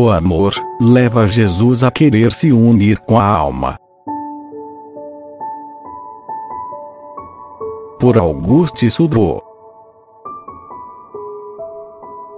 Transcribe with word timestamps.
O 0.00 0.10
amor 0.10 0.54
leva 0.80 1.26
Jesus 1.26 1.82
a 1.82 1.90
querer 1.90 2.30
se 2.30 2.52
unir 2.52 3.00
com 3.00 3.18
a 3.18 3.24
alma. 3.24 3.76
Por 7.98 8.16
Auguste 8.16 8.88
Sudro. 8.88 9.42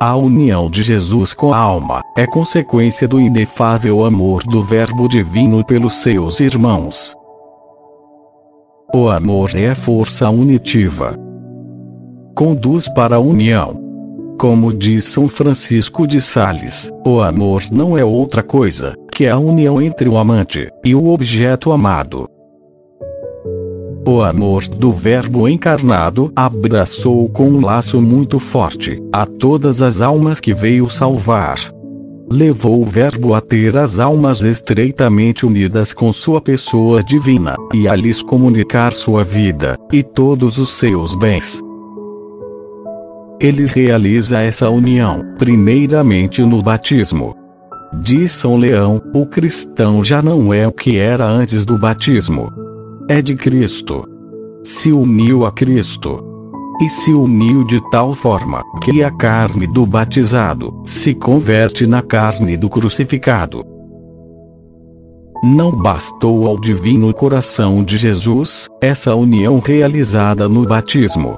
A 0.00 0.14
união 0.14 0.70
de 0.70 0.84
Jesus 0.84 1.32
com 1.32 1.52
a 1.52 1.58
alma 1.58 2.00
é 2.16 2.28
consequência 2.28 3.08
do 3.08 3.20
inefável 3.20 4.04
amor 4.04 4.44
do 4.44 4.62
Verbo 4.62 5.08
Divino 5.08 5.66
pelos 5.66 5.96
seus 5.96 6.38
irmãos. 6.38 7.12
O 8.94 9.08
amor 9.08 9.56
é 9.56 9.70
a 9.70 9.74
força 9.74 10.30
unitiva. 10.30 11.16
Conduz 12.36 12.88
para 12.94 13.16
a 13.16 13.18
união. 13.18 13.87
Como 14.38 14.72
diz 14.72 15.06
São 15.06 15.26
Francisco 15.26 16.06
de 16.06 16.20
Sales, 16.20 16.92
o 17.04 17.20
amor 17.20 17.64
não 17.72 17.98
é 17.98 18.04
outra 18.04 18.40
coisa 18.40 18.94
que 19.10 19.26
a 19.26 19.36
união 19.36 19.82
entre 19.82 20.08
o 20.08 20.16
amante 20.16 20.70
e 20.84 20.94
o 20.94 21.08
objeto 21.08 21.72
amado. 21.72 22.28
O 24.06 24.22
amor 24.22 24.68
do 24.68 24.92
Verbo 24.92 25.48
encarnado 25.48 26.32
abraçou 26.36 27.28
com 27.30 27.48
um 27.48 27.60
laço 27.60 28.00
muito 28.00 28.38
forte 28.38 29.02
a 29.12 29.26
todas 29.26 29.82
as 29.82 30.00
almas 30.00 30.38
que 30.38 30.54
veio 30.54 30.88
salvar. 30.88 31.58
Levou 32.30 32.80
o 32.80 32.86
Verbo 32.86 33.34
a 33.34 33.40
ter 33.40 33.76
as 33.76 33.98
almas 33.98 34.42
estreitamente 34.42 35.44
unidas 35.44 35.92
com 35.92 36.12
sua 36.12 36.40
pessoa 36.40 37.02
divina, 37.02 37.56
e 37.74 37.88
a 37.88 37.96
lhes 37.96 38.22
comunicar 38.22 38.92
sua 38.92 39.24
vida, 39.24 39.76
e 39.92 40.00
todos 40.00 40.58
os 40.58 40.68
seus 40.68 41.16
bens. 41.16 41.60
Ele 43.40 43.66
realiza 43.66 44.40
essa 44.40 44.68
união, 44.68 45.34
primeiramente 45.38 46.42
no 46.42 46.62
batismo. 46.62 47.34
Diz 48.02 48.32
São 48.32 48.56
Leão: 48.56 49.00
o 49.14 49.24
cristão 49.26 50.02
já 50.02 50.20
não 50.20 50.52
é 50.52 50.66
o 50.66 50.72
que 50.72 50.98
era 50.98 51.26
antes 51.26 51.64
do 51.64 51.78
batismo 51.78 52.52
é 53.08 53.22
de 53.22 53.34
Cristo. 53.34 54.04
Se 54.62 54.92
uniu 54.92 55.46
a 55.46 55.50
Cristo. 55.50 56.22
E 56.80 56.88
se 56.90 57.12
uniu 57.12 57.64
de 57.64 57.80
tal 57.90 58.14
forma 58.14 58.62
que 58.82 59.02
a 59.02 59.10
carne 59.10 59.66
do 59.66 59.84
batizado 59.84 60.80
se 60.84 61.12
converte 61.12 61.86
na 61.86 62.02
carne 62.02 62.56
do 62.56 62.68
crucificado. 62.68 63.64
Não 65.42 65.72
bastou 65.72 66.46
ao 66.46 66.60
divino 66.60 67.12
coração 67.12 67.82
de 67.82 67.96
Jesus 67.96 68.68
essa 68.80 69.14
união 69.14 69.58
realizada 69.58 70.48
no 70.48 70.66
batismo. 70.66 71.36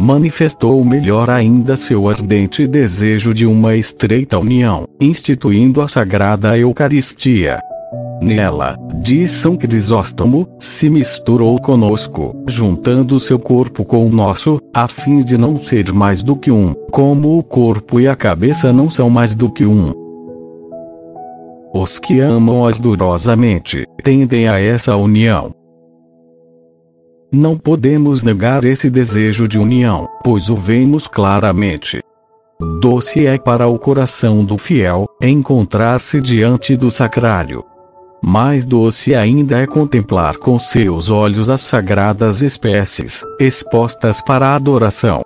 Manifestou 0.00 0.84
melhor 0.84 1.28
ainda 1.28 1.74
seu 1.74 2.08
ardente 2.08 2.68
desejo 2.68 3.34
de 3.34 3.44
uma 3.44 3.74
estreita 3.74 4.38
união, 4.38 4.86
instituindo 5.00 5.82
a 5.82 5.88
sagrada 5.88 6.56
Eucaristia. 6.56 7.58
Nela, 8.22 8.76
diz 9.02 9.32
São 9.32 9.56
Crisóstomo, 9.56 10.48
se 10.60 10.88
misturou 10.88 11.60
conosco, 11.60 12.32
juntando 12.46 13.18
seu 13.18 13.40
corpo 13.40 13.84
com 13.84 14.06
o 14.06 14.08
nosso, 14.08 14.60
a 14.72 14.86
fim 14.86 15.20
de 15.24 15.36
não 15.36 15.58
ser 15.58 15.92
mais 15.92 16.22
do 16.22 16.36
que 16.36 16.52
um, 16.52 16.74
como 16.92 17.36
o 17.36 17.42
corpo 17.42 17.98
e 17.98 18.06
a 18.06 18.14
cabeça 18.14 18.72
não 18.72 18.88
são 18.92 19.10
mais 19.10 19.34
do 19.34 19.50
que 19.50 19.66
um. 19.66 19.92
Os 21.74 21.98
que 21.98 22.20
amam 22.20 22.64
ardorosamente 22.64 23.84
tendem 24.04 24.48
a 24.48 24.60
essa 24.60 24.96
união. 24.96 25.57
Não 27.30 27.58
podemos 27.58 28.22
negar 28.22 28.64
esse 28.64 28.88
desejo 28.88 29.46
de 29.46 29.58
união, 29.58 30.08
pois 30.24 30.48
o 30.48 30.56
vemos 30.56 31.06
claramente. 31.06 32.00
Doce 32.80 33.26
é 33.26 33.38
para 33.38 33.66
o 33.68 33.78
coração 33.78 34.44
do 34.44 34.58
fiel 34.58 35.06
encontrar-se 35.20 36.20
diante 36.20 36.76
do 36.76 36.90
sacrário, 36.90 37.64
mais 38.22 38.64
doce 38.64 39.14
ainda 39.14 39.58
é 39.58 39.66
contemplar 39.66 40.36
com 40.38 40.58
seus 40.58 41.08
olhos 41.08 41.48
as 41.48 41.60
sagradas 41.60 42.42
espécies, 42.42 43.22
expostas 43.38 44.20
para 44.20 44.54
adoração. 44.54 45.22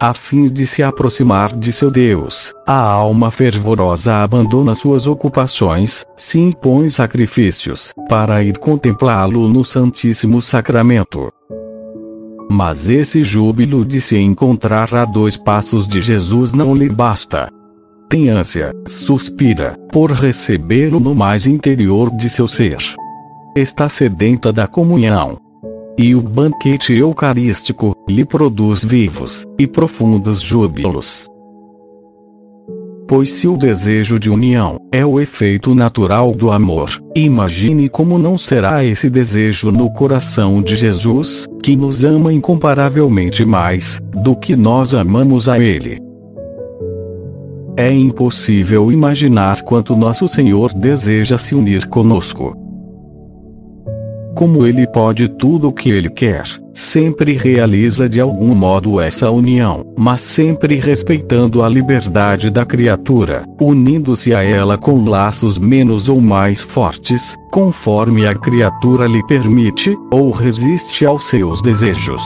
A 0.00 0.12
fim 0.12 0.48
de 0.48 0.66
se 0.66 0.82
aproximar 0.82 1.56
de 1.56 1.72
seu 1.72 1.90
Deus, 1.90 2.52
a 2.66 2.78
alma 2.78 3.30
fervorosa 3.30 4.22
abandona 4.22 4.74
suas 4.74 5.06
ocupações, 5.06 6.04
se 6.16 6.38
impõe 6.38 6.90
sacrifícios, 6.90 7.94
para 8.08 8.42
ir 8.42 8.58
contemplá-lo 8.58 9.48
no 9.48 9.64
Santíssimo 9.64 10.42
Sacramento. 10.42 11.32
Mas 12.50 12.88
esse 12.88 13.22
júbilo 13.22 13.84
de 13.84 14.00
se 14.00 14.16
encontrar 14.16 14.94
a 14.94 15.04
dois 15.04 15.36
passos 15.36 15.86
de 15.86 16.00
Jesus 16.00 16.52
não 16.52 16.74
lhe 16.74 16.88
basta 16.88 17.48
tem 18.08 18.28
ânsia, 18.28 18.72
suspira, 18.86 19.76
por 19.90 20.12
recebê-lo 20.12 21.00
no 21.00 21.14
mais 21.14 21.46
interior 21.46 22.08
de 22.14 22.30
seu 22.30 22.46
ser. 22.46 22.78
Está 23.56 23.88
sedenta 23.88 24.52
da 24.52 24.68
comunhão. 24.68 25.38
E 25.98 26.14
o 26.14 26.20
banquete 26.20 26.92
eucarístico 26.92 27.94
lhe 28.06 28.24
produz 28.24 28.84
vivos 28.84 29.46
e 29.58 29.66
profundos 29.66 30.42
júbilos. 30.42 31.26
Pois 33.08 33.30
se 33.30 33.48
o 33.48 33.56
desejo 33.56 34.18
de 34.18 34.28
união 34.28 34.78
é 34.92 35.06
o 35.06 35.20
efeito 35.20 35.74
natural 35.74 36.34
do 36.34 36.50
amor, 36.50 36.90
imagine 37.14 37.88
como 37.88 38.18
não 38.18 38.36
será 38.36 38.84
esse 38.84 39.08
desejo 39.08 39.70
no 39.70 39.90
coração 39.90 40.60
de 40.60 40.74
Jesus, 40.74 41.46
que 41.62 41.76
nos 41.76 42.04
ama 42.04 42.32
incomparavelmente 42.32 43.44
mais 43.44 43.98
do 44.22 44.34
que 44.36 44.56
nós 44.56 44.92
amamos 44.92 45.48
a 45.48 45.58
Ele. 45.58 45.98
É 47.76 47.90
impossível 47.92 48.90
imaginar 48.90 49.62
quanto 49.62 49.94
nosso 49.94 50.26
Senhor 50.26 50.74
deseja 50.74 51.38
se 51.38 51.54
unir 51.54 51.86
conosco. 51.86 52.65
Como 54.36 54.66
Ele 54.66 54.86
pode 54.86 55.30
tudo 55.30 55.68
o 55.68 55.72
que 55.72 55.88
Ele 55.88 56.10
quer, 56.10 56.44
sempre 56.74 57.32
realiza 57.32 58.06
de 58.06 58.20
algum 58.20 58.54
modo 58.54 59.00
essa 59.00 59.30
união, 59.30 59.82
mas 59.98 60.20
sempre 60.20 60.74
respeitando 60.76 61.62
a 61.62 61.68
liberdade 61.70 62.50
da 62.50 62.62
criatura, 62.62 63.46
unindo-se 63.58 64.34
a 64.34 64.42
ela 64.42 64.76
com 64.76 65.08
laços 65.08 65.56
menos 65.56 66.10
ou 66.10 66.20
mais 66.20 66.60
fortes, 66.60 67.34
conforme 67.50 68.26
a 68.26 68.34
criatura 68.34 69.06
lhe 69.06 69.26
permite, 69.26 69.96
ou 70.12 70.30
resiste 70.30 71.06
aos 71.06 71.24
seus 71.24 71.62
desejos. 71.62 72.20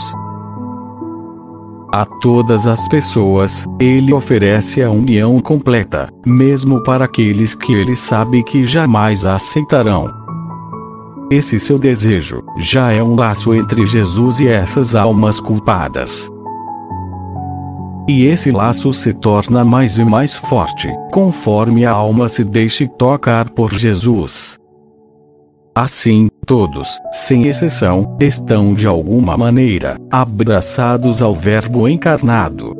A 1.93 2.05
todas 2.05 2.67
as 2.67 2.89
pessoas, 2.89 3.65
ele 3.81 4.13
oferece 4.13 4.83
a 4.83 4.91
união 4.91 5.41
completa, 5.41 6.09
mesmo 6.27 6.83
para 6.83 7.05
aqueles 7.05 7.55
que 7.55 7.73
ele 7.73 7.95
sabe 7.95 8.43
que 8.43 8.67
jamais 8.67 9.25
a 9.25 9.37
aceitarão. 9.37 10.20
Esse 11.31 11.61
seu 11.61 11.79
desejo 11.79 12.43
já 12.57 12.91
é 12.91 13.01
um 13.01 13.15
laço 13.15 13.55
entre 13.55 13.87
Jesus 13.87 14.41
e 14.41 14.49
essas 14.49 14.97
almas 14.97 15.39
culpadas. 15.39 16.29
E 18.09 18.25
esse 18.25 18.51
laço 18.51 18.93
se 18.93 19.15
torna 19.15 19.65
mais 19.65 19.97
e 19.97 20.05
mais 20.05 20.35
forte, 20.35 20.93
conforme 21.13 21.87
a 21.87 21.93
alma 21.93 22.29
se 22.29 22.43
deixe 22.43 22.89
tocar 22.89 23.49
por 23.51 23.73
Jesus. 23.73 24.59
Assim, 25.73 26.29
todos, 26.45 26.89
sem 27.13 27.47
exceção, 27.47 28.17
estão 28.19 28.75
de 28.75 28.89
alguma 28.89 29.37
maneira 29.37 29.97
abraçados 30.11 31.23
ao 31.23 31.33
Verbo 31.33 31.89
encarnado. 31.89 32.80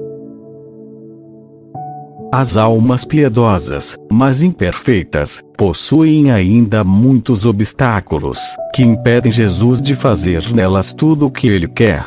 As 2.33 2.57
almas 2.57 3.05
piedosas, 3.05 3.99
mas 4.09 4.41
imperfeitas, 4.41 5.43
possuem 5.57 6.31
ainda 6.31 6.85
muitos 6.85 7.45
obstáculos 7.45 8.39
que 8.73 8.85
impedem 8.85 9.33
Jesus 9.33 9.83
de 9.83 9.97
fazer 9.97 10.53
nelas 10.55 10.93
tudo 10.93 11.27
o 11.27 11.31
que 11.31 11.49
ele 11.49 11.67
quer 11.67 12.05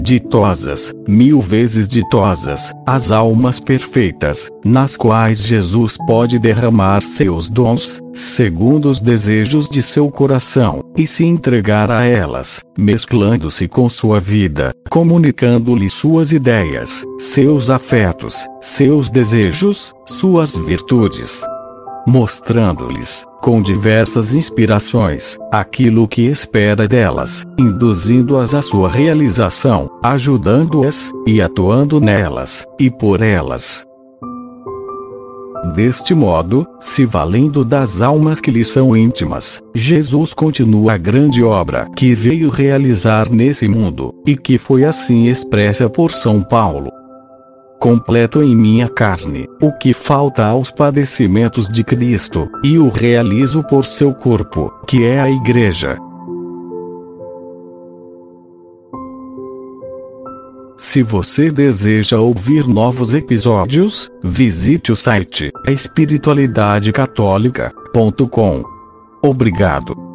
ditosas, 0.00 0.92
mil 1.08 1.40
vezes 1.40 1.86
ditosas, 1.88 2.72
as 2.86 3.10
almas 3.10 3.60
perfeitas, 3.60 4.48
nas 4.64 4.96
quais 4.96 5.44
Jesus 5.44 5.96
pode 6.06 6.38
derramar 6.38 7.02
seus 7.02 7.50
dons, 7.50 8.00
segundo 8.12 8.88
os 8.88 9.00
desejos 9.00 9.68
de 9.68 9.82
seu 9.82 10.10
coração, 10.10 10.82
e 10.96 11.06
se 11.06 11.24
entregar 11.24 11.90
a 11.90 12.04
elas, 12.04 12.60
mesclando-se 12.76 13.68
com 13.68 13.88
sua 13.88 14.18
vida, 14.18 14.72
comunicando-lhe 14.88 15.88
suas 15.88 16.32
ideias, 16.32 17.04
seus 17.18 17.70
afetos, 17.70 18.46
seus 18.60 19.10
desejos, 19.10 19.92
suas 20.06 20.56
virtudes 20.56 21.42
mostrando-lhes, 22.06 23.26
com 23.40 23.60
diversas 23.62 24.34
inspirações, 24.34 25.38
aquilo 25.52 26.08
que 26.08 26.22
espera 26.22 26.86
delas, 26.86 27.44
induzindo-as 27.58 28.54
à 28.54 28.62
sua 28.62 28.88
realização, 28.88 29.90
ajudando-as, 30.02 31.10
e 31.26 31.40
atuando 31.40 32.00
nelas, 32.00 32.66
e 32.78 32.90
por 32.90 33.20
elas. 33.20 33.86
Deste 35.74 36.14
modo, 36.14 36.66
se 36.80 37.04
valendo 37.04 37.64
das 37.64 38.00
almas 38.00 38.40
que 38.40 38.50
lhe 38.50 38.64
são 38.64 38.96
íntimas, 38.96 39.62
Jesus 39.74 40.32
continua 40.32 40.94
a 40.94 40.96
grande 40.96 41.44
obra 41.44 41.86
que 41.94 42.14
veio 42.14 42.48
realizar 42.48 43.30
nesse 43.30 43.68
mundo, 43.68 44.14
e 44.26 44.36
que 44.36 44.56
foi 44.56 44.84
assim 44.84 45.28
expressa 45.28 45.88
por 45.88 46.12
São 46.12 46.42
Paulo. 46.42 46.99
Completo 47.80 48.40
em 48.42 48.54
minha 48.54 48.88
carne, 48.88 49.48
o 49.60 49.72
que 49.72 49.92
falta 49.94 50.44
aos 50.44 50.70
padecimentos 50.70 51.66
de 51.66 51.82
Cristo, 51.82 52.48
e 52.62 52.78
o 52.78 52.90
realizo 52.90 53.64
por 53.64 53.86
seu 53.86 54.14
corpo, 54.14 54.70
que 54.86 55.04
é 55.04 55.18
a 55.18 55.30
Igreja. 55.30 55.96
Se 60.76 61.02
você 61.02 61.50
deseja 61.50 62.18
ouvir 62.18 62.66
novos 62.66 63.14
episódios, 63.14 64.12
visite 64.22 64.92
o 64.92 64.96
site 64.96 65.50
espiritualidadecatólica.com. 65.66 68.62
Obrigado. 69.22 70.09